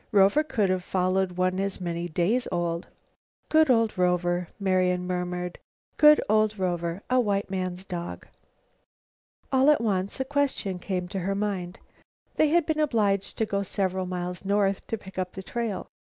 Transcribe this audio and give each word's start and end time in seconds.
Rover 0.11 0.43
could 0.43 0.71
have 0.71 0.83
followed 0.83 1.33
one 1.33 1.59
as 1.59 1.79
many 1.79 2.07
days 2.07 2.47
old. 2.51 2.87
"Good 3.49 3.69
old 3.69 3.99
Rover," 3.99 4.47
Marian 4.59 5.05
murmured, 5.05 5.59
"good 5.97 6.19
old 6.27 6.57
Rover, 6.57 7.03
a 7.07 7.19
white 7.19 7.51
man's 7.51 7.85
dog." 7.85 8.25
All 9.51 9.69
at 9.69 9.79
once 9.79 10.19
a 10.19 10.25
question 10.25 10.79
came 10.79 11.07
to 11.09 11.19
her 11.19 11.35
mind. 11.35 11.77
They 12.37 12.47
had 12.49 12.65
been 12.65 12.79
obliged 12.79 13.37
to 13.37 13.45
go 13.45 13.61
several 13.61 14.07
miles 14.07 14.43
north 14.43 14.87
to 14.87 14.97
pick 14.97 15.19
up 15.19 15.33
the 15.33 15.43
trail. 15.43 15.91